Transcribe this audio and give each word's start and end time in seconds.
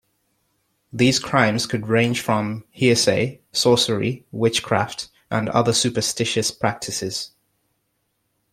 These 0.91 1.19
crimes 1.19 1.67
could 1.67 1.85
range 1.85 2.21
from 2.21 2.65
heresy, 2.73 3.43
sorcery, 3.51 4.25
witchcraft, 4.31 5.09
and 5.29 5.47
other 5.49 5.73
superstitious 5.73 6.49
practices. 6.49 7.33